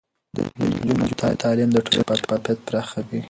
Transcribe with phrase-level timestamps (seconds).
[0.35, 0.37] د
[0.71, 1.05] نجونو
[1.43, 3.19] تعليم د ټولنې شفافيت پراخوي.